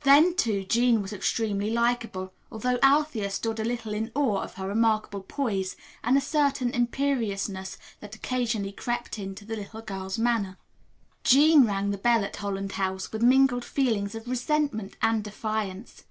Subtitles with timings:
[0.00, 4.66] Then, too, Jean was extremely likable, although Althea stood a little in awe of her
[4.66, 10.56] remarkable poise and a certain imperiousness that occasionally crept into the girl's manner.
[11.22, 16.04] Jean rang the bell at Holland House with mingled feelings of resentment and defiance.